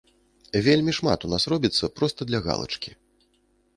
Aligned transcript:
Вельмі 0.67 0.95
шмат 0.99 1.27
у 1.29 1.31
нас 1.35 1.47
робіцца 1.55 1.91
проста 1.99 2.21
для 2.31 2.39
галачкі. 2.49 2.91